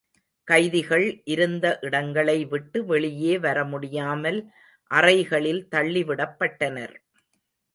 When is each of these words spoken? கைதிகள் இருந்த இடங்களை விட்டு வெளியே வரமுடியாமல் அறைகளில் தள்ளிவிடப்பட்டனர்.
கைதிகள் 0.47 1.21
இருந்த 1.25 1.65
இடங்களை 1.81 2.45
விட்டு 2.45 2.85
வெளியே 2.85 3.37
வரமுடியாமல் 3.37 4.39
அறைகளில் 4.91 5.63
தள்ளிவிடப்பட்டனர். 5.71 6.95